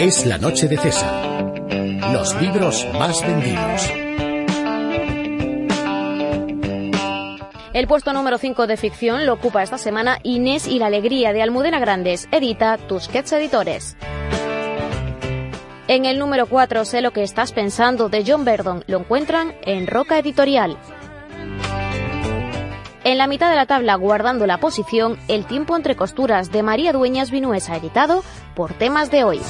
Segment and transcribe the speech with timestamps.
[0.00, 1.52] Es la noche de César.
[2.10, 3.92] Los libros más vendidos.
[7.74, 11.42] El puesto número 5 de ficción lo ocupa esta semana Inés y la alegría de
[11.42, 13.98] Almudena Grandes, edita Tusquets Editores.
[15.86, 19.86] En el número 4, Sé lo que estás pensando de John Verdon, lo encuentran en
[19.86, 20.78] Roca Editorial.
[23.04, 26.94] En la mitad de la tabla, guardando la posición, El tiempo entre costuras de María
[26.94, 28.24] Dueñas Vinuesa, editado
[28.54, 29.40] por Temas de Hoy.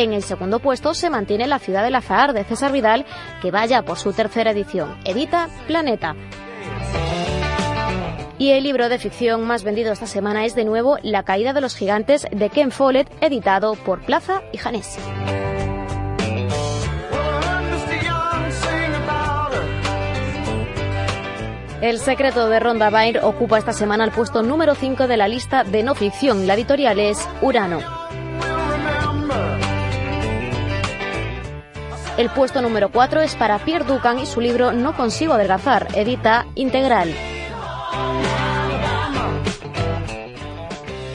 [0.00, 3.04] En el segundo puesto se mantiene La ciudad del azar de César Vidal,
[3.42, 4.96] que vaya por su tercera edición.
[5.04, 6.16] Edita Planeta.
[8.38, 11.60] Y el libro de ficción más vendido esta semana es de nuevo La caída de
[11.60, 14.98] los gigantes de Ken Follett, editado por Plaza y Janés.
[21.82, 25.62] El secreto de Ronda Byrne ocupa esta semana el puesto número 5 de la lista
[25.62, 26.46] de no ficción.
[26.46, 27.80] La editorial es Urano.
[32.20, 36.44] El puesto número 4 es para Pierre Ducan y su libro No consigo adelgazar, edita
[36.54, 37.14] Integral.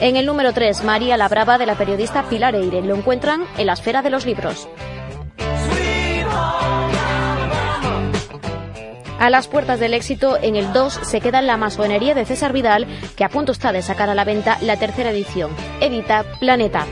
[0.00, 2.82] En el número 3, María la Brava de la periodista Pilar Eire.
[2.82, 4.68] Lo encuentran en la esfera de los libros.
[9.20, 12.88] A las puertas del éxito, en el 2 se queda la masonería de César Vidal,
[13.14, 15.52] que a punto está de sacar a la venta la tercera edición.
[15.80, 16.84] Edita Planeta.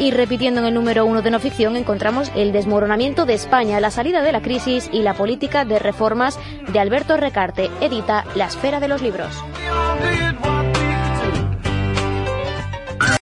[0.00, 3.90] Y repitiendo en el número 1 de no ficción encontramos el desmoronamiento de España, la
[3.90, 6.38] salida de la crisis y la política de reformas
[6.72, 7.70] de Alberto Recarte.
[7.82, 9.30] Edita La esfera de los libros.